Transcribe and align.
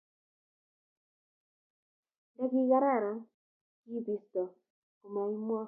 nta 2.33 2.43
ki 2.51 2.61
kararan, 2.69 3.17
kiibistoi 3.81 4.49
ko 4.97 5.05
maimwa 5.13 5.59